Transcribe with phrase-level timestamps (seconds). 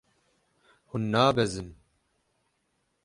[0.89, 1.69] Hûn nabezin.